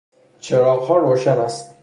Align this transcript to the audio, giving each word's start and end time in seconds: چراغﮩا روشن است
چراغﮩا 0.41 0.97
روشن 0.97 1.37
است 1.37 1.75